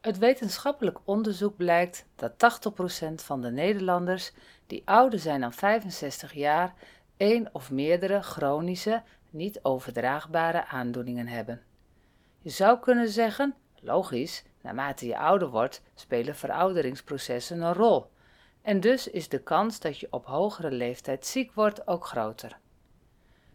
[0.00, 4.32] Uit wetenschappelijk onderzoek blijkt dat 80% van de Nederlanders
[4.66, 6.74] die ouder zijn dan 65 jaar
[7.16, 11.62] één of meerdere chronische, niet overdraagbare aandoeningen hebben.
[12.38, 18.10] Je zou kunnen zeggen, logisch, naarmate je ouder wordt, spelen verouderingsprocessen een rol.
[18.62, 22.58] En dus is de kans dat je op hogere leeftijd ziek wordt ook groter.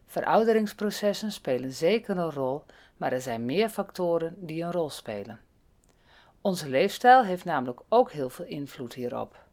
[0.06, 2.64] Verouderingsprocessen spelen zeker een rol,
[2.98, 5.40] maar er zijn meer factoren die een rol spelen.
[6.44, 9.46] Onze leefstijl heeft namelijk ook heel veel invloed hierop.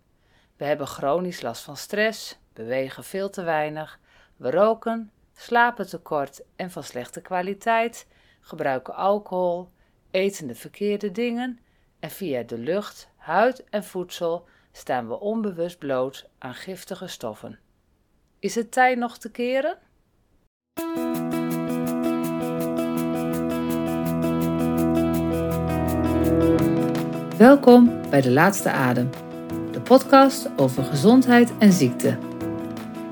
[0.57, 4.01] We hebben chronisch last van stress, bewegen veel te weinig,
[4.37, 8.07] we roken, slapen tekort en van slechte kwaliteit,
[8.41, 9.71] gebruiken alcohol,
[10.11, 11.59] eten de verkeerde dingen
[11.99, 17.59] en via de lucht, huid en voedsel staan we onbewust bloot aan giftige stoffen.
[18.39, 19.79] Is het tijd nog te keren?
[27.41, 29.11] Welkom bij De Laatste Adem,
[29.73, 32.17] de podcast over gezondheid en ziekte.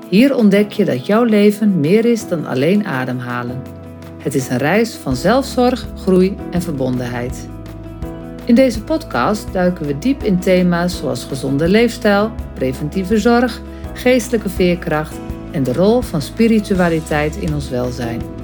[0.09, 3.61] Hier ontdek je dat jouw leven meer is dan alleen ademhalen.
[4.17, 7.49] Het is een reis van zelfzorg, groei en verbondenheid.
[8.45, 13.61] In deze podcast duiken we diep in thema's zoals gezonde leefstijl, preventieve zorg,
[13.93, 15.15] geestelijke veerkracht
[15.51, 18.38] en de rol van spiritualiteit in ons welzijn.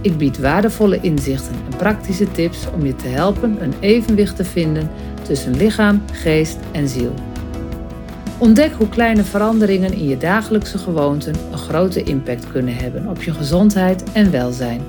[0.00, 4.90] Ik bied waardevolle inzichten en praktische tips om je te helpen een evenwicht te vinden
[5.22, 7.14] tussen lichaam, geest en ziel.
[8.38, 13.32] Ontdek hoe kleine veranderingen in je dagelijkse gewoonten een grote impact kunnen hebben op je
[13.32, 14.80] gezondheid en welzijn.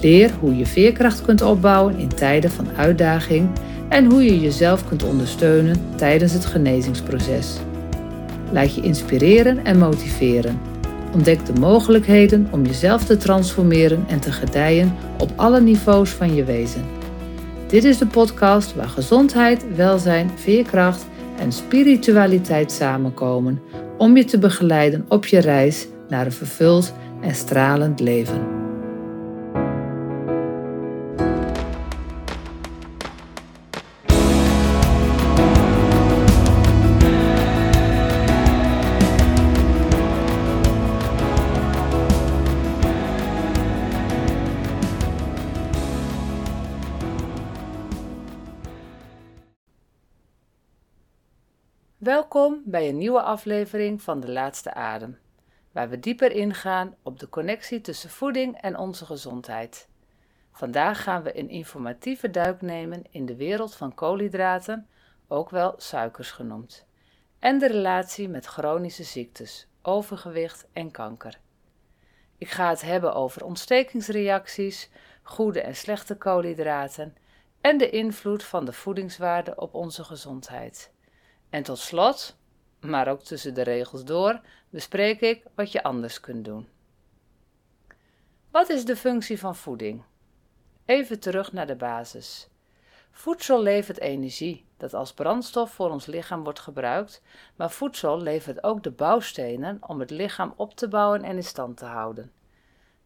[0.00, 3.48] Leer hoe je veerkracht kunt opbouwen in tijden van uitdaging
[3.88, 7.56] en hoe je jezelf kunt ondersteunen tijdens het genezingsproces.
[8.52, 10.69] Laat je inspireren en motiveren.
[11.12, 16.44] Ontdek de mogelijkheden om jezelf te transformeren en te gedijen op alle niveaus van je
[16.44, 16.84] wezen.
[17.66, 21.06] Dit is de podcast waar gezondheid, welzijn, veerkracht
[21.38, 23.60] en spiritualiteit samenkomen
[23.98, 28.59] om je te begeleiden op je reis naar een vervuld en stralend leven.
[52.00, 55.18] Welkom bij een nieuwe aflevering van De Laatste Adem,
[55.72, 59.88] waar we dieper ingaan op de connectie tussen voeding en onze gezondheid.
[60.52, 64.88] Vandaag gaan we een informatieve duik nemen in de wereld van koolhydraten,
[65.28, 66.86] ook wel suikers genoemd,
[67.38, 71.40] en de relatie met chronische ziektes, overgewicht en kanker.
[72.38, 74.90] Ik ga het hebben over ontstekingsreacties,
[75.22, 77.16] goede en slechte koolhydraten
[77.60, 80.92] en de invloed van de voedingswaarde op onze gezondheid.
[81.50, 82.36] En tot slot,
[82.80, 86.68] maar ook tussen de regels door, bespreek ik wat je anders kunt doen.
[88.50, 90.02] Wat is de functie van voeding?
[90.84, 92.48] Even terug naar de basis.
[93.10, 97.22] Voedsel levert energie, dat als brandstof voor ons lichaam wordt gebruikt,
[97.56, 101.76] maar voedsel levert ook de bouwstenen om het lichaam op te bouwen en in stand
[101.76, 102.32] te houden.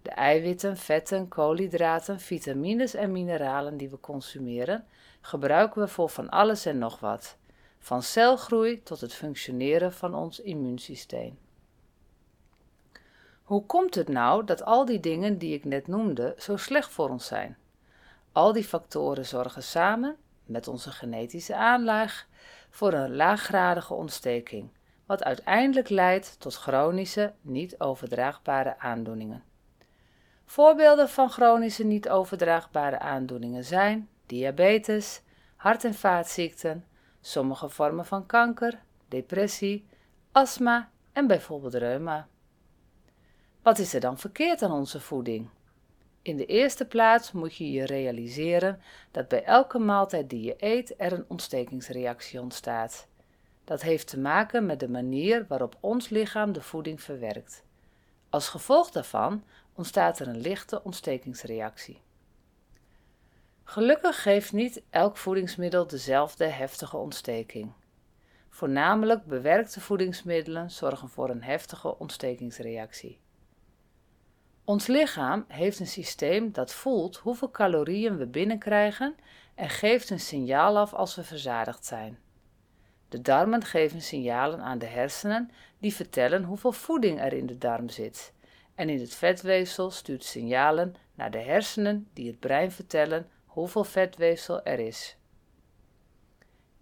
[0.03, 4.87] De eiwitten, vetten, koolhydraten, vitamines en mineralen die we consumeren,
[5.21, 7.37] gebruiken we voor van alles en nog wat
[7.85, 11.39] van celgroei tot het functioneren van ons immuunsysteem.
[13.43, 17.11] Hoe komt het nou dat al die dingen die ik net noemde zo slecht voor
[17.11, 17.57] ons zijn?
[18.33, 22.29] Al die factoren zorgen samen, met onze genetische aanleg,
[22.71, 24.71] voor een laaggradige ontsteking,
[25.07, 29.45] wat uiteindelijk leidt tot chronische, niet overdraagbare aandoeningen.
[30.45, 35.23] Voorbeelden van chronische niet overdraagbare aandoeningen zijn diabetes,
[35.57, 36.85] hart- en vaatziekten,
[37.27, 39.87] sommige vormen van kanker, depressie,
[40.33, 42.29] astma en bijvoorbeeld reuma.
[43.63, 45.49] Wat is er dan verkeerd aan onze voeding?
[46.23, 48.81] In de eerste plaats moet je je realiseren
[49.11, 53.07] dat bij elke maaltijd die je eet er een ontstekingsreactie ontstaat.
[53.65, 57.65] Dat heeft te maken met de manier waarop ons lichaam de voeding verwerkt.
[58.31, 59.45] Als gevolg daarvan
[59.75, 62.01] ontstaat er een lichte ontstekingsreactie.
[63.65, 67.73] Gelukkig geeft niet elk voedingsmiddel dezelfde heftige ontsteking.
[68.49, 73.21] Voornamelijk bewerkte voedingsmiddelen zorgen voor een heftige ontstekingsreactie.
[74.65, 79.17] Ons lichaam heeft een systeem dat voelt hoeveel calorieën we binnenkrijgen
[79.55, 82.19] en geeft een signaal af als we verzadigd zijn.
[83.09, 87.89] De darmen geven signalen aan de hersenen die vertellen hoeveel voeding er in de darm
[87.89, 88.33] zit.
[88.75, 94.65] En in het vetweefsel stuurt signalen naar de hersenen die het brein vertellen hoeveel vetweefsel
[94.65, 95.17] er is.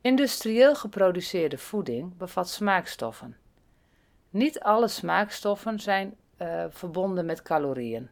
[0.00, 3.36] Industrieel geproduceerde voeding bevat smaakstoffen.
[4.30, 8.10] Niet alle smaakstoffen zijn uh, verbonden met calorieën.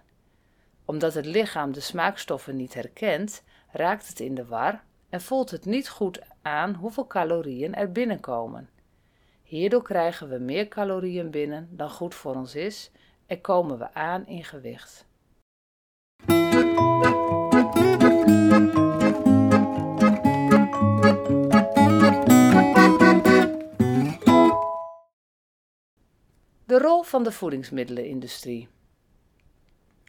[0.85, 5.65] Omdat het lichaam de smaakstoffen niet herkent, raakt het in de war en voelt het
[5.65, 8.71] niet goed aan hoeveel calorieën er binnenkomen.
[9.43, 12.91] Hierdoor krijgen we meer calorieën binnen dan goed voor ons is
[13.27, 15.09] en komen we aan in gewicht.
[26.71, 28.69] De rol van de voedingsmiddelenindustrie.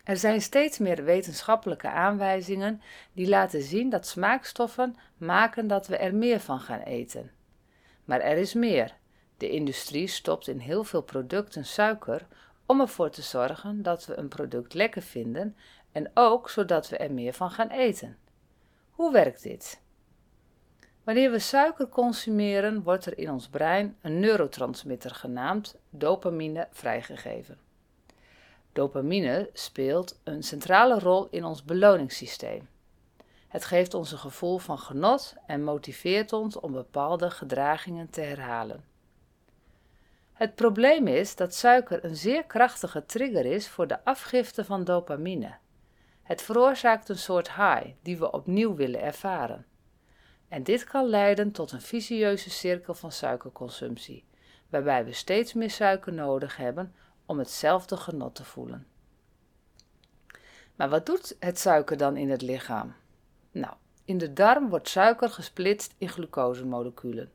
[0.03, 2.81] Er zijn steeds meer wetenschappelijke aanwijzingen
[3.13, 7.31] die laten zien dat smaakstoffen maken dat we er meer van gaan eten.
[8.05, 8.95] Maar er is meer.
[9.37, 12.27] De industrie stopt in heel veel producten suiker
[12.65, 15.55] om ervoor te zorgen dat we een product lekker vinden
[15.91, 18.17] en ook zodat we er meer van gaan eten.
[18.91, 19.80] Hoe werkt dit?
[21.03, 27.57] Wanneer we suiker consumeren, wordt er in ons brein een neurotransmitter genaamd dopamine vrijgegeven.
[28.73, 32.69] Dopamine speelt een centrale rol in ons beloningssysteem.
[33.47, 38.83] Het geeft ons een gevoel van genot en motiveert ons om bepaalde gedragingen te herhalen.
[40.33, 45.53] Het probleem is dat suiker een zeer krachtige trigger is voor de afgifte van dopamine.
[46.23, 49.65] Het veroorzaakt een soort high die we opnieuw willen ervaren.
[50.51, 54.23] En dit kan leiden tot een vicieuze cirkel van suikerconsumptie,
[54.69, 56.93] waarbij we steeds meer suiker nodig hebben
[57.25, 58.87] om hetzelfde genot te voelen.
[60.75, 62.95] Maar wat doet het suiker dan in het lichaam?
[63.51, 63.73] Nou,
[64.05, 67.31] in de darm wordt suiker gesplitst in glucosemoleculen.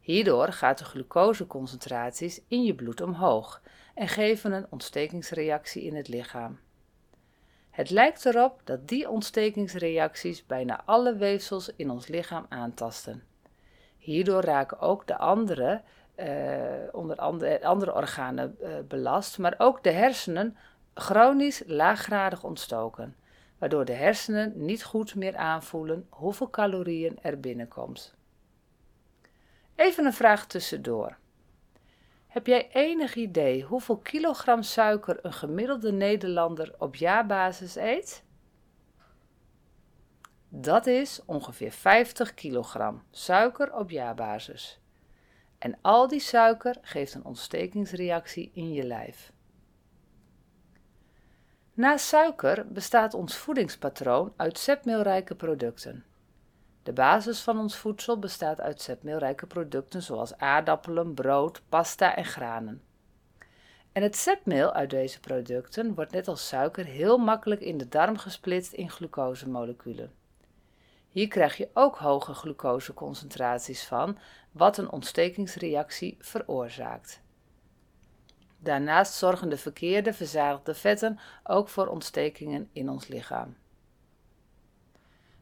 [0.00, 3.62] Hierdoor gaat de glucoseconcentraties in je bloed omhoog
[3.94, 6.58] en geven een ontstekingsreactie in het lichaam.
[7.76, 13.22] Het lijkt erop dat die ontstekingsreacties bijna alle weefsels in ons lichaam aantasten.
[13.96, 15.82] Hierdoor raken ook de andere,
[16.16, 16.26] uh,
[16.92, 20.56] onder andere, andere organen uh, belast, maar ook de hersenen
[20.94, 23.16] chronisch laaggradig ontstoken,
[23.58, 28.14] waardoor de hersenen niet goed meer aanvoelen hoeveel calorieën er binnenkomt.
[29.74, 31.16] Even een vraag tussendoor.
[32.36, 38.24] Heb jij enig idee hoeveel kilogram suiker een gemiddelde Nederlander op jaarbasis eet?
[40.48, 44.80] Dat is ongeveer 50 kilogram suiker op jaarbasis.
[45.58, 49.32] En al die suiker geeft een ontstekingsreactie in je lijf.
[51.74, 56.04] Naast suiker bestaat ons voedingspatroon uit zetmeelrijke producten.
[56.86, 62.82] De basis van ons voedsel bestaat uit zetmeelrijke producten zoals aardappelen, brood, pasta en granen.
[63.92, 68.16] En het zetmeel uit deze producten wordt net als suiker heel makkelijk in de darm
[68.18, 70.12] gesplitst in glucosemoleculen.
[71.08, 74.18] Hier krijg je ook hoge glucoseconcentraties van,
[74.52, 77.22] wat een ontstekingsreactie veroorzaakt.
[78.58, 83.56] Daarnaast zorgen de verkeerde verzadigde vetten ook voor ontstekingen in ons lichaam.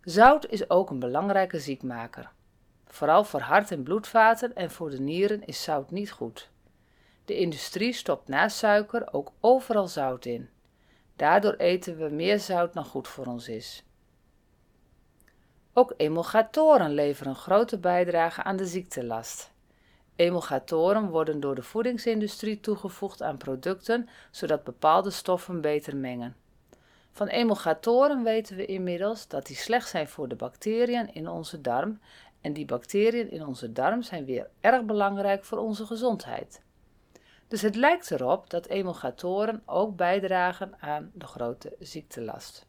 [0.04, 2.30] Zout is ook een belangrijke ziekmaker.
[2.86, 6.50] Vooral voor hart- en bloedvaten en voor de nieren is zout niet goed.
[7.24, 10.48] De industrie stopt naast suiker ook overal zout in.
[11.16, 13.84] Daardoor eten we meer zout dan goed voor ons is.
[15.72, 19.52] Ook emulgatoren leveren een grote bijdrage aan de ziektelast.
[20.16, 26.36] Emulgatoren worden door de voedingsindustrie toegevoegd aan producten zodat bepaalde stoffen beter mengen.
[27.14, 32.00] Van emulgatoren weten we inmiddels dat die slecht zijn voor de bacteriën in onze darm
[32.40, 36.62] en die bacteriën in onze darm zijn weer erg belangrijk voor onze gezondheid.
[37.48, 42.66] Dus het lijkt erop dat emulgatoren ook bijdragen aan de grote ziektelast.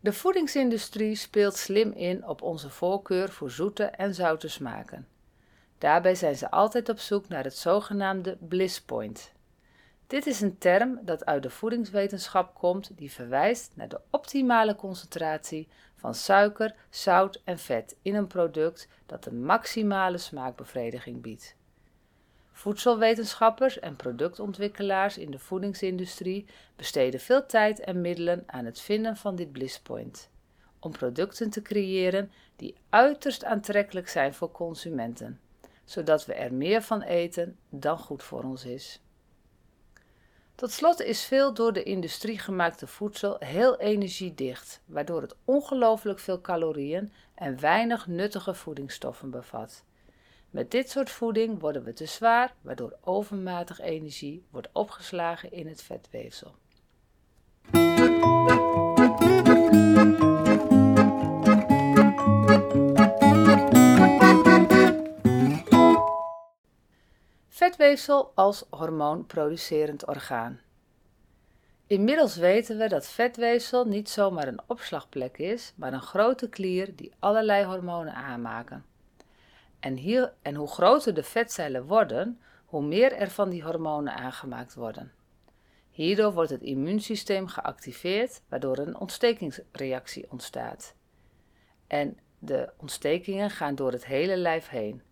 [0.00, 5.08] De voedingsindustrie speelt slim in op onze voorkeur voor zoete en zoute smaken.
[5.78, 9.34] Daarbij zijn ze altijd op zoek naar het zogenaamde bliss point.
[10.06, 15.68] Dit is een term dat uit de voedingswetenschap komt die verwijst naar de optimale concentratie
[15.94, 21.56] van suiker, zout en vet in een product dat een maximale smaakbevrediging biedt.
[22.52, 26.46] Voedselwetenschappers en productontwikkelaars in de voedingsindustrie
[26.76, 30.30] besteden veel tijd en middelen aan het vinden van dit blisspoint,
[30.78, 35.40] om producten te creëren die uiterst aantrekkelijk zijn voor consumenten,
[35.84, 39.00] zodat we er meer van eten dan goed voor ons is.
[40.56, 46.40] Tot slot is veel door de industrie gemaakte voedsel heel energiedicht, waardoor het ongelooflijk veel
[46.40, 49.84] calorieën en weinig nuttige voedingsstoffen bevat.
[50.50, 55.82] Met dit soort voeding worden we te zwaar, waardoor overmatig energie wordt opgeslagen in het
[55.82, 56.54] vetweefsel.
[67.56, 70.60] Vetweefsel als hormoonproducerend orgaan.
[71.86, 77.12] Inmiddels weten we dat vetweefsel niet zomaar een opslagplek is, maar een grote klier die
[77.18, 78.84] allerlei hormonen aanmaken.
[79.80, 79.98] En,
[80.42, 85.12] en hoe groter de vetcellen worden, hoe meer er van die hormonen aangemaakt worden.
[85.90, 90.94] Hierdoor wordt het immuunsysteem geactiveerd, waardoor een ontstekingsreactie ontstaat.
[91.86, 95.02] En de ontstekingen gaan door het hele lijf heen.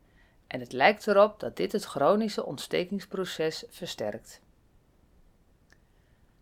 [0.54, 4.40] En het lijkt erop dat dit het chronische ontstekingsproces versterkt.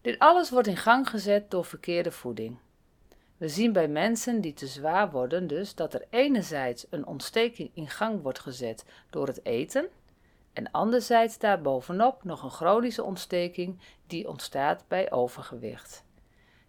[0.01, 2.59] Dit alles wordt in gang gezet door verkeerde voeding.
[3.37, 7.89] We zien bij mensen die te zwaar worden dus dat er enerzijds een ontsteking in
[7.89, 9.89] gang wordt gezet door het eten
[10.53, 16.05] en anderzijds daarbovenop nog een chronische ontsteking die ontstaat bij overgewicht.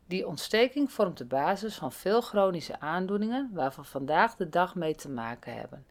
[0.06, 4.96] Die ontsteking vormt de basis van veel chronische aandoeningen waar we vandaag de dag mee
[4.96, 5.86] te maken hebben,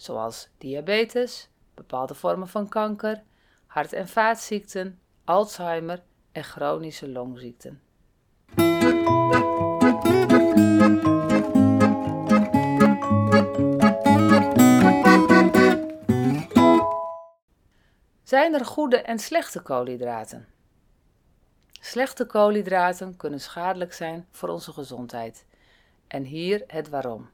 [0.00, 3.22] zoals diabetes, bepaalde vormen van kanker,
[3.66, 6.02] hart- en vaatziekten, Alzheimer
[6.32, 7.82] en chronische longziekten.
[18.22, 20.48] Zijn er goede en slechte koolhydraten?
[21.80, 25.46] Slechte koolhydraten kunnen schadelijk zijn voor onze gezondheid.
[26.06, 27.30] En hier het waarom.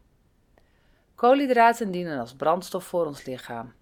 [1.16, 3.72] Koolhydraten dienen als brandstof voor ons lichaam.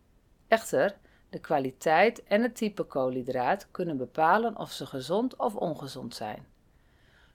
[0.48, 0.96] Echter,
[1.30, 6.46] de kwaliteit en het type koolhydraat kunnen bepalen of ze gezond of ongezond zijn.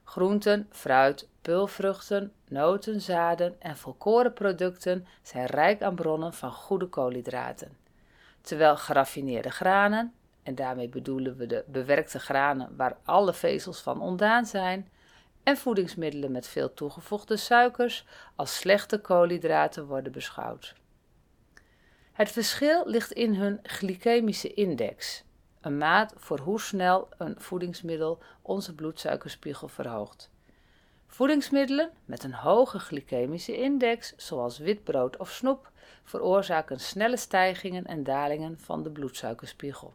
[0.04, 7.76] Groenten, fruit, pulvruchten, noten, zaden en volkorenproducten zijn rijk aan bronnen van goede koolhydraten.
[8.40, 14.46] Terwijl geraffineerde granen, en daarmee bedoelen we de bewerkte granen waar alle vezels van ontdaan
[14.46, 14.88] zijn,
[15.42, 18.04] en voedingsmiddelen met veel toegevoegde suikers
[18.36, 20.74] als slechte koolhydraten worden beschouwd.
[22.12, 25.24] Het verschil ligt in hun glycemische index,
[25.60, 30.30] een maat voor hoe snel een voedingsmiddel onze bloedsuikerspiegel verhoogt.
[31.06, 35.70] Voedingsmiddelen met een hoge glycemische index, zoals witbrood of snoep,
[36.04, 39.94] veroorzaken snelle stijgingen en dalingen van de bloedsuikerspiegel.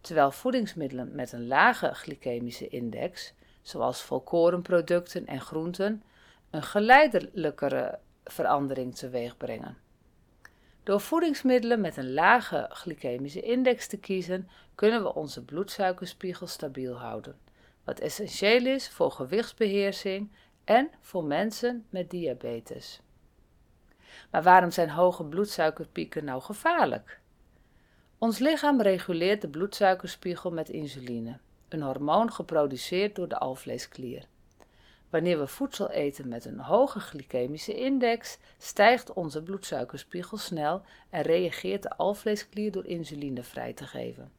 [0.00, 6.02] Terwijl voedingsmiddelen met een lage glycemische index, zoals volkorenproducten en groenten,
[6.50, 9.76] een geleidelijkere verandering teweeg brengen.
[10.82, 17.38] Door voedingsmiddelen met een lage glycemische index te kiezen, kunnen we onze bloedsuikerspiegel stabiel houden,
[17.84, 20.30] wat essentieel is voor gewichtsbeheersing
[20.64, 23.00] en voor mensen met diabetes.
[24.30, 27.20] Maar waarom zijn hoge bloedsuikerpieken nou gevaarlijk?
[28.18, 31.38] Ons lichaam reguleert de bloedsuikerspiegel met insuline,
[31.72, 34.24] een hormoon geproduceerd door de alvleesklier.
[35.10, 41.82] Wanneer we voedsel eten met een hoge glycemische index, stijgt onze bloedsuikerspiegel snel en reageert
[41.82, 44.32] de alvleesklier door insuline vrij te geven.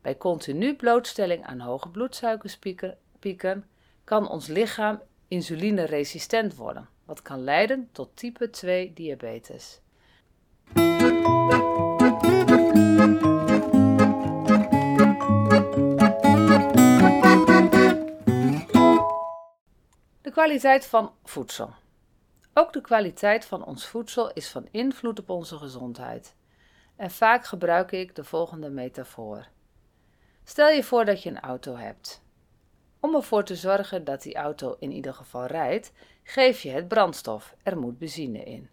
[0.00, 3.68] Bij continu blootstelling aan hoge bloedsuikerspieken
[4.04, 9.80] kan ons lichaam insulineresistent worden, wat kan leiden tot type 2 diabetes.
[20.34, 21.74] Kwaliteit van voedsel.
[22.54, 26.34] Ook de kwaliteit van ons voedsel is van invloed op onze gezondheid.
[26.96, 29.46] En vaak gebruik ik de volgende metafoor.
[30.44, 32.22] Stel je voor dat je een auto hebt.
[33.00, 37.54] Om ervoor te zorgen dat die auto in ieder geval rijdt, geef je het brandstof.
[37.62, 38.70] Er moet benzine in.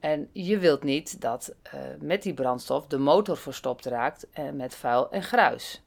[0.00, 4.74] En je wilt niet dat uh, met die brandstof de motor verstopt raakt uh, met
[4.74, 5.82] vuil en gruis.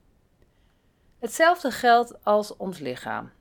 [1.20, 3.32] Hetzelfde geldt als ons lichaam.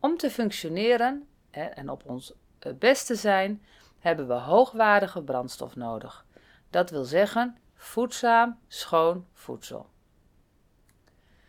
[0.00, 2.32] Om te functioneren en op ons
[2.66, 3.62] uh, best te zijn,
[3.98, 6.26] hebben we hoogwaardige brandstof nodig.
[6.70, 9.86] Dat wil zeggen voedzaam, schoon voedsel.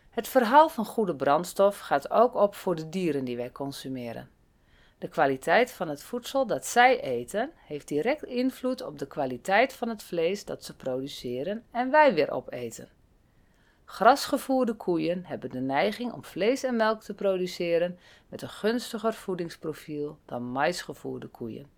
[0.10, 4.30] Het verhaal van goede brandstof gaat ook op voor de dieren die wij consumeren.
[4.98, 9.90] De kwaliteit van het voedsel dat zij eten heeft direct invloed op de kwaliteit van
[9.90, 12.90] het vlees dat ze produceren en wij weer opeten.
[13.92, 20.20] Grasgevoerde koeien hebben de neiging om vlees en melk te produceren met een gunstiger voedingsprofiel
[20.26, 21.70] dan maisgevoerde koeien.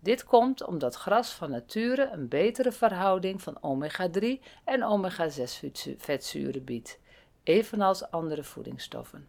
[0.00, 4.24] Dit komt omdat gras van nature een betere verhouding van omega-3
[4.64, 6.98] en omega-6 vetzuren biedt,
[7.42, 9.28] evenals andere voedingsstoffen.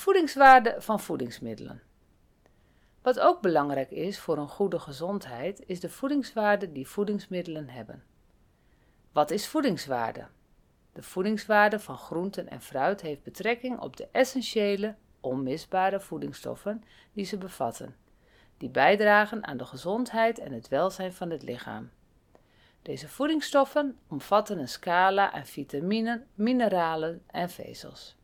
[0.00, 1.82] Voedingswaarde van voedingsmiddelen.
[3.02, 8.04] Wat ook belangrijk is voor een goede gezondheid, is de voedingswaarde die voedingsmiddelen hebben.
[9.12, 10.26] Wat is voedingswaarde?
[10.92, 17.38] De voedingswaarde van groenten en fruit heeft betrekking op de essentiële, onmisbare voedingsstoffen die ze
[17.38, 17.96] bevatten,
[18.56, 21.90] die bijdragen aan de gezondheid en het welzijn van het lichaam.
[22.82, 28.18] Deze voedingsstoffen omvatten een scala aan vitaminen, mineralen en vezels.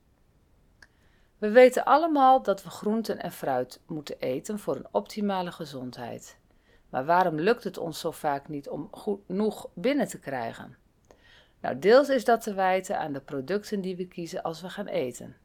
[1.39, 6.39] We weten allemaal dat we groenten en fruit moeten eten voor een optimale gezondheid.
[6.89, 10.77] Maar waarom lukt het ons zo vaak niet om genoeg binnen te krijgen?
[11.61, 14.87] Nou, deels is dat te wijten aan de producten die we kiezen als we gaan
[14.87, 15.37] eten.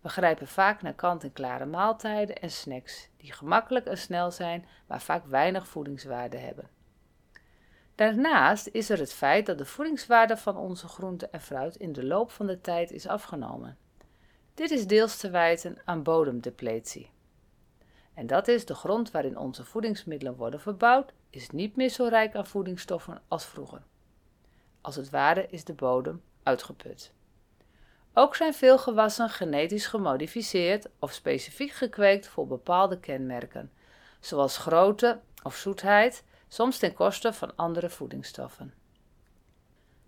[0.00, 5.26] We grijpen vaak naar kant-en-klare maaltijden en snacks, die gemakkelijk en snel zijn, maar vaak
[5.26, 6.68] weinig voedingswaarde hebben.
[7.94, 12.04] Daarnaast is er het feit dat de voedingswaarde van onze groenten en fruit in de
[12.04, 13.78] loop van de tijd is afgenomen.
[14.54, 17.10] Dit is deels te wijten aan bodemdepletie.
[18.14, 22.34] En dat is de grond waarin onze voedingsmiddelen worden verbouwd, is niet meer zo rijk
[22.34, 23.82] aan voedingsstoffen als vroeger.
[24.80, 27.12] Als het ware is de bodem uitgeput.
[28.12, 33.72] Ook zijn veel gewassen genetisch gemodificeerd of specifiek gekweekt voor bepaalde kenmerken,
[34.20, 38.74] zoals grootte of zoetheid, soms ten koste van andere voedingsstoffen.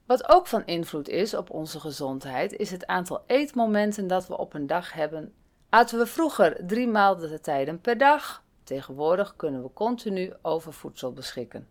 [0.07, 4.55] Wat ook van invloed is op onze gezondheid, is het aantal eetmomenten dat we op
[4.55, 5.35] een dag hebben.
[5.69, 11.69] Aten we vroeger drie maaltijden per dag, tegenwoordig kunnen we continu over voedsel beschikken.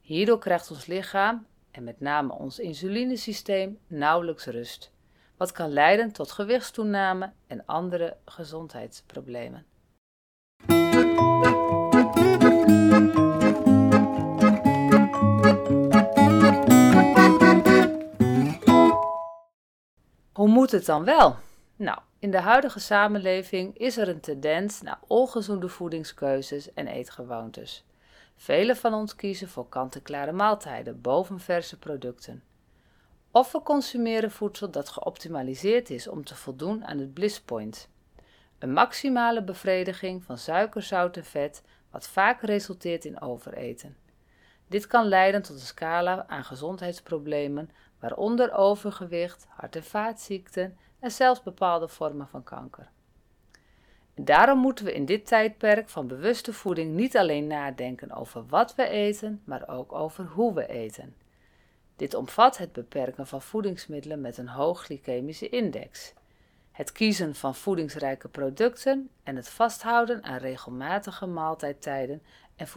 [0.00, 4.92] Hierdoor krijgt ons lichaam, en met name ons insulinesysteem, nauwelijks rust,
[5.36, 9.66] wat kan leiden tot gewichtstoename en andere gezondheidsproblemen.
[20.44, 21.36] Hoe moet het dan wel?
[21.76, 27.84] Nou, in de huidige samenleving is er een tendens naar ongezonde voedingskeuzes en eetgewoontes.
[28.36, 32.42] Velen van ons kiezen voor kant-en-klare maaltijden boven verse producten.
[33.30, 37.88] Of we consumeren voedsel dat geoptimaliseerd is om te voldoen aan het bliss point.
[38.58, 43.96] Een maximale bevrediging van suiker, zout en vet, wat vaak resulteert in overeten.
[44.68, 47.70] Dit kan leiden tot een scala aan gezondheidsproblemen
[48.04, 52.88] waaronder overgewicht, hart- en vaatziekten en zelfs bepaalde vormen van kanker.
[54.14, 58.88] daarom moeten we in dit tijdperk van bewuste voeding niet alleen nadenken over wat we
[58.88, 61.14] eten, maar ook over hoe we eten.
[61.96, 66.12] Dit omvat het beperken van voedingsmiddelen met een hoog glycemische index,
[66.72, 72.22] het kiezen van voedingsrijke producten en het vasthouden aan regelmatige maaltijdtijden
[72.56, 72.68] en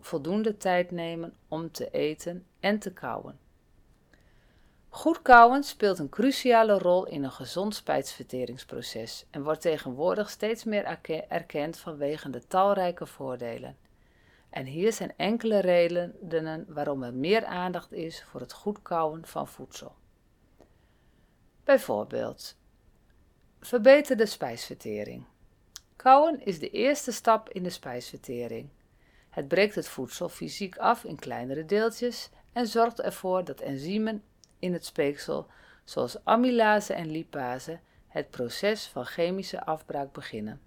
[0.00, 3.45] voldoende tijd nemen om te eten en te kauwen.
[4.96, 10.98] Goed kauwen speelt een cruciale rol in een gezond spijsverteringsproces en wordt tegenwoordig steeds meer
[11.28, 13.76] erkend vanwege de talrijke voordelen.
[14.50, 19.48] En hier zijn enkele redenen waarom er meer aandacht is voor het goed kauwen van
[19.48, 19.94] voedsel.
[21.64, 22.56] Bijvoorbeeld,
[23.60, 25.24] verbeter de spijsvertering.
[25.96, 28.68] Kauwen is de eerste stap in de spijsvertering.
[29.30, 34.22] Het breekt het voedsel fysiek af in kleinere deeltjes en zorgt ervoor dat enzymen
[34.58, 35.46] in het speeksel,
[35.84, 40.60] zoals amylase en lipase, het proces van chemische afbraak beginnen.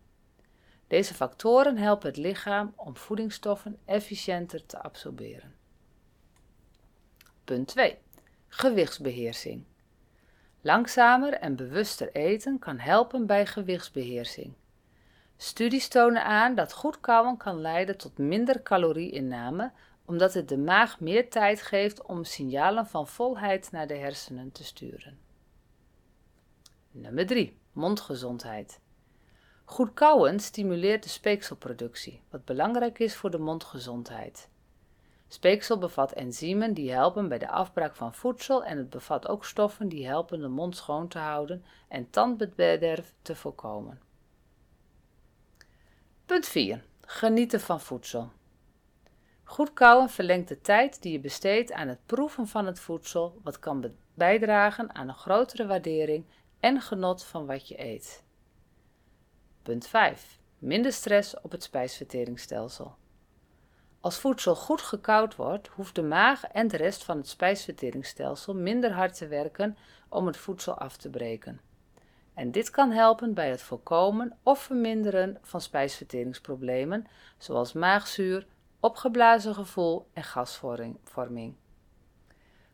[0.88, 5.56] Deze factoren helpen het lichaam om voedingsstoffen efficiënter te absorberen.
[7.44, 7.98] Punt 2.
[8.48, 9.64] Gewichtsbeheersing.
[10.62, 14.54] Langzamer en bewuster eten kan helpen bij gewichtsbeheersing.
[15.38, 19.72] Studies tonen aan dat goed kauwen kan leiden tot minder calorieinname
[20.10, 24.64] omdat het de maag meer tijd geeft om signalen van volheid naar de hersenen te
[24.64, 25.20] sturen.
[26.92, 27.58] Nummer 3.
[27.72, 28.80] Mondgezondheid.
[29.66, 34.50] Goed kauwen stimuleert de speekselproductie, wat belangrijk is voor de mondgezondheid.
[35.28, 39.90] Speeksel bevat enzymen die helpen bij de afbraak van voedsel en het bevat ook stoffen
[39.90, 44.02] die helpen de mond schoon te houden en tandbederf te voorkomen.
[46.26, 46.84] Punt 4.
[47.02, 48.32] Genieten van voedsel.
[49.50, 53.60] Goed kauwen verlengt de tijd die je besteedt aan het proeven van het voedsel, wat
[53.60, 56.26] kan bijdragen aan een grotere waardering
[56.60, 58.24] en genot van wat je eet.
[59.64, 60.40] Punt 5.
[60.60, 62.96] Minder stress op het spijsverteringsstelsel.
[64.00, 68.92] Als voedsel goed gekoud wordt, hoeft de maag en de rest van het spijsverteringsstelsel minder
[68.92, 69.78] hard te werken
[70.10, 71.62] om het voedsel af te breken.
[72.34, 77.08] En dit kan helpen bij het voorkomen of verminderen van spijsverteringsproblemen,
[77.38, 78.48] zoals maagzuur,
[78.80, 81.56] opgeblazen gevoel en gasvorming.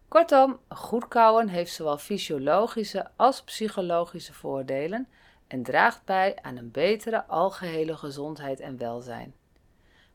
[0.07, 5.07] Kortom, goed kauwen heeft zowel fysiologische als psychologische voordelen
[5.47, 9.35] en draagt bij aan een betere algehele gezondheid en welzijn.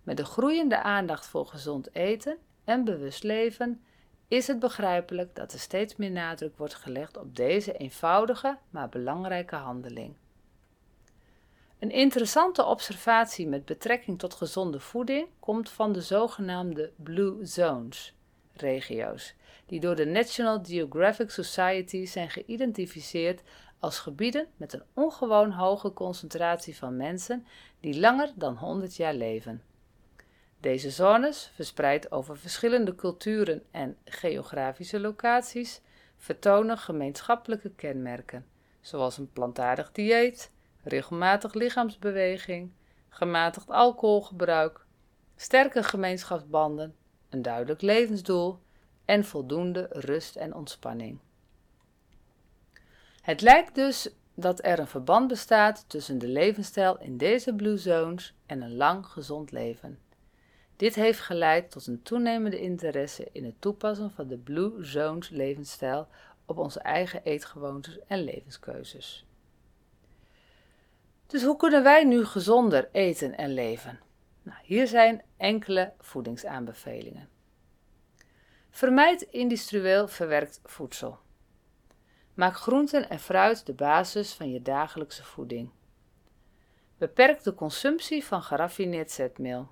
[0.03, 3.85] Met de groeiende aandacht voor gezond eten en bewust leven
[4.29, 9.57] is het begrijpelijk dat er steeds meer nadruk wordt gelegd op deze eenvoudige maar belangrijke
[9.57, 10.17] handeling.
[11.81, 18.15] Een interessante observatie met betrekking tot gezonde voeding komt van de zogenaamde Blue Zones
[18.53, 19.35] regio's,
[19.67, 23.43] die door de National Geographic Society zijn geïdentificeerd
[23.79, 27.47] als gebieden met een ongewoon hoge concentratie van mensen
[27.81, 29.63] die langer dan 100 jaar leven.
[30.61, 35.81] Deze zones, verspreid over verschillende culturen en geografische locaties,
[36.17, 38.47] vertonen gemeenschappelijke kenmerken,
[38.81, 40.51] zoals een plantaardig dieet,
[40.83, 42.73] regelmatig lichaamsbeweging,
[43.09, 44.85] gematigd alcoholgebruik,
[45.37, 46.95] sterke gemeenschapsbanden,
[47.29, 48.59] een duidelijk levensdoel
[49.05, 51.19] en voldoende rust en ontspanning.
[53.21, 58.35] Het lijkt dus dat er een verband bestaat tussen de levensstijl in deze blue zones
[58.47, 59.99] en een lang gezond leven.
[60.77, 66.09] Dit heeft geleid tot een toenemende interesse in het toepassen van de Blue Zones levensstijl
[66.45, 69.27] op onze eigen eetgewoontes en levenskeuzes.
[71.31, 74.01] Dus hoe kunnen wij nu gezonder eten en leven?
[74.43, 77.29] Nou, hier zijn enkele voedingsaanbevelingen.
[78.71, 81.19] Vermijd industrieel verwerkt voedsel.
[82.35, 85.71] Maak groenten en fruit de basis van je dagelijkse voeding.
[86.99, 89.69] Beperk de consumptie van geraffineerd zetmeel.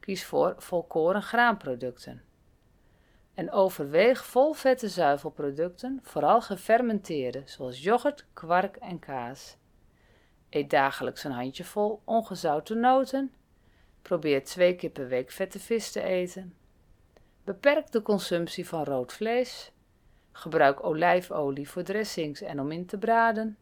[0.00, 2.22] Kies voor volkoren graanproducten.
[3.34, 9.56] En overweeg volvette zuivelproducten, vooral gefermenteerde, zoals yoghurt, kwark en kaas.
[10.54, 13.32] Eet dagelijks een handjevol ongezouten noten.
[14.02, 16.54] Probeer twee keer per week vette vis te eten.
[17.44, 19.72] Beperk de consumptie van rood vlees.
[20.32, 23.56] Gebruik olijfolie voor dressings en om in te braden.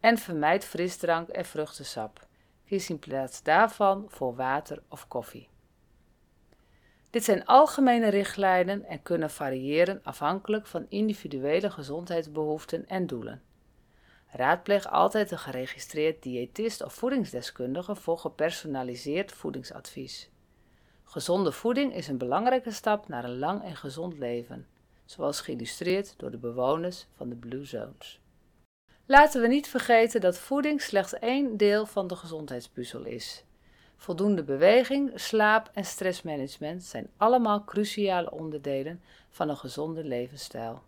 [0.00, 2.26] En vermijd frisdrank en vruchtensap.
[2.64, 5.48] Kies in plaats daarvan voor water of koffie.
[7.10, 13.42] Dit zijn algemene richtlijnen en kunnen variëren afhankelijk van individuele gezondheidsbehoeften en doelen.
[14.36, 20.30] Raadpleeg altijd een geregistreerd diëtist of voedingsdeskundige voor gepersonaliseerd voedingsadvies.
[21.04, 24.66] Gezonde voeding is een belangrijke stap naar een lang en gezond leven,
[25.04, 28.20] zoals geïllustreerd door de bewoners van de Blue Zones.
[29.06, 33.44] Laten we niet vergeten dat voeding slechts één deel van de gezondheidspuzzel is.
[33.96, 40.82] Voldoende beweging, slaap en stressmanagement zijn allemaal cruciale onderdelen van een gezonde levensstijl.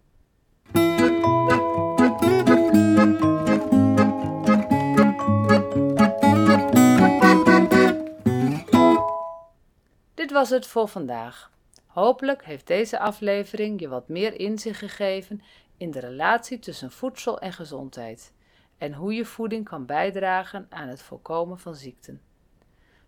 [10.27, 11.51] Dit was het voor vandaag.
[11.87, 15.43] Hopelijk heeft deze aflevering je wat meer inzicht gegeven
[15.77, 18.33] in de relatie tussen voedsel en gezondheid
[18.79, 22.21] en hoe je voeding kan bijdragen aan het voorkomen van ziekten.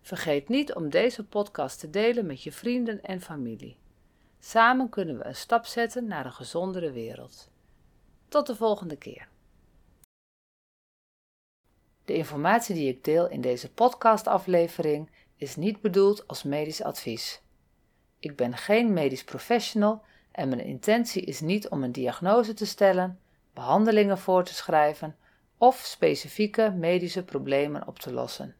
[0.01, 3.77] Vergeet niet om deze podcast te delen met je vrienden en familie.
[4.39, 7.49] Samen kunnen we een stap zetten naar een gezondere wereld.
[8.27, 9.27] Tot de volgende keer.
[12.05, 17.41] De informatie die ik deel in deze podcastaflevering is niet bedoeld als medisch advies.
[18.19, 23.19] Ik ben geen medisch professional en mijn intentie is niet om een diagnose te stellen,
[23.53, 25.15] behandelingen voor te schrijven
[25.57, 28.55] of specifieke medische problemen op te lossen.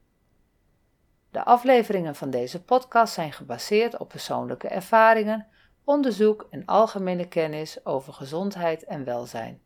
[1.31, 5.47] De afleveringen van deze podcast zijn gebaseerd op persoonlijke ervaringen,
[5.83, 9.61] onderzoek en algemene kennis over gezondheid en welzijn.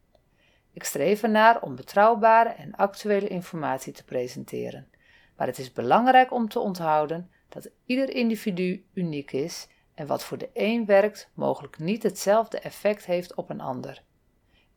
[0.71, 4.88] Ik streef ernaar om betrouwbare en actuele informatie te presenteren,
[5.36, 10.38] maar het is belangrijk om te onthouden dat ieder individu uniek is en wat voor
[10.38, 14.04] de een werkt mogelijk niet hetzelfde effect heeft op een ander.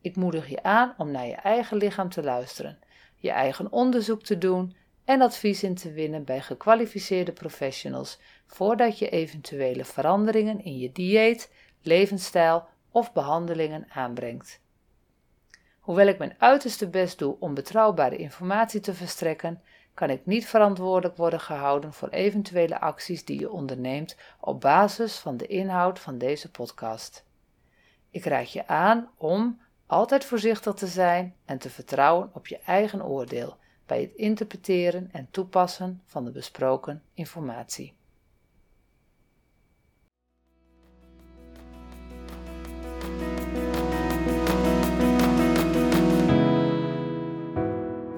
[0.01, 2.79] Ik moedig je aan om naar je eigen lichaam te luisteren,
[3.15, 9.09] je eigen onderzoek te doen en advies in te winnen bij gekwalificeerde professionals voordat je
[9.09, 14.61] eventuele veranderingen in je dieet, levensstijl of behandelingen aanbrengt.
[15.79, 19.61] Hoewel ik mijn uiterste best doe om betrouwbare informatie te verstrekken,
[19.97, 25.37] kan ik niet verantwoordelijk worden gehouden voor eventuele acties die je onderneemt op basis van
[25.37, 27.25] de inhoud van deze podcast.
[28.09, 33.05] Ik raad je aan om altijd voorzichtig te zijn en te vertrouwen op je eigen
[33.05, 37.96] oordeel bij het interpreteren en toepassen van de besproken informatie.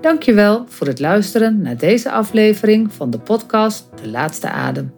[0.09, 4.93] Dankjewel voor het luisteren naar deze aflevering van de podcast De Laatste Adem.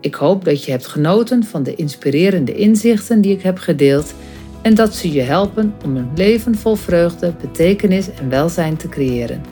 [0.00, 4.14] Ik hoop dat je hebt genoten van de inspirerende inzichten die ik heb gedeeld
[4.62, 9.42] en dat ze je helpen om een leven vol vreugde, betekenis en welzijn te creëren.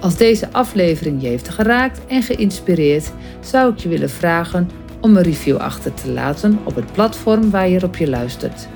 [0.00, 5.22] Als deze aflevering je heeft geraakt en geïnspireerd, zou ik je willen vragen om een
[5.22, 8.68] review achter te laten op het platform waar je op je luistert.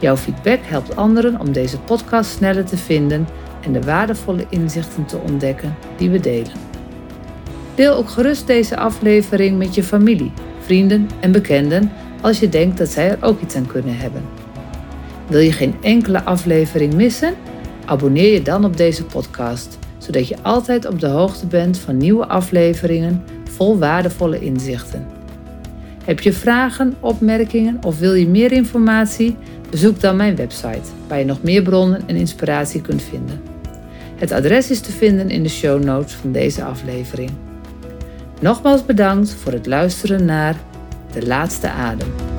[0.00, 3.26] Jouw feedback helpt anderen om deze podcast sneller te vinden
[3.64, 6.52] en de waardevolle inzichten te ontdekken die we delen.
[7.74, 12.88] Deel ook gerust deze aflevering met je familie, vrienden en bekenden als je denkt dat
[12.88, 14.22] zij er ook iets aan kunnen hebben.
[15.26, 17.34] Wil je geen enkele aflevering missen?
[17.84, 22.26] Abonneer je dan op deze podcast, zodat je altijd op de hoogte bent van nieuwe
[22.26, 25.06] afleveringen vol waardevolle inzichten.
[26.04, 29.36] Heb je vragen, opmerkingen of wil je meer informatie?
[29.70, 33.53] Bezoek dan mijn website, waar je nog meer bronnen en inspiratie kunt vinden.
[34.16, 37.30] Het adres is te vinden in de show notes van deze aflevering.
[38.40, 40.56] Nogmaals bedankt voor het luisteren naar
[41.12, 42.33] De Laatste Adem.